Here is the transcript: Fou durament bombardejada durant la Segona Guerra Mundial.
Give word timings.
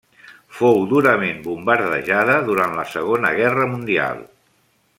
Fou 0.59 0.79
durament 0.93 1.43
bombardejada 1.49 2.39
durant 2.47 2.73
la 2.79 2.87
Segona 2.95 3.35
Guerra 3.41 3.69
Mundial. 3.75 4.25